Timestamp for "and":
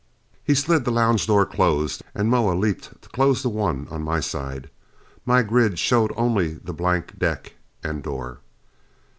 2.15-2.27, 7.83-8.01